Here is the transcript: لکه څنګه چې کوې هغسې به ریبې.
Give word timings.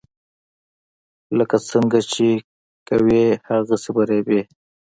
لکه 1.37 1.57
څنګه 1.69 1.99
چې 2.11 2.27
کوې 2.87 3.23
هغسې 3.49 3.89
به 3.95 4.03
ریبې. 4.09 4.41